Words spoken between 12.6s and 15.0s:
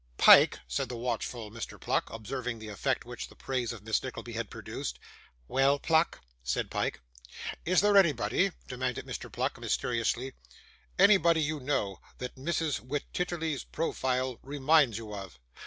Wititterly's profile reminds